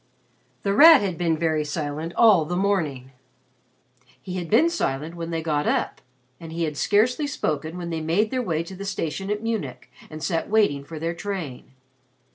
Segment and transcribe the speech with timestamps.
[0.63, 3.11] The Rat had been very silent all the morning.
[4.19, 6.01] He had been silent when they got up,
[6.39, 9.91] and he had scarcely spoken when they made their way to the station at Munich
[10.09, 11.73] and sat waiting for their train.